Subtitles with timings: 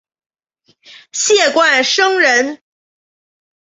[1.11, 2.63] 谢冠生人。